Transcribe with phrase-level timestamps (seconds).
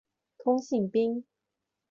[0.39, 1.23] 通信兵。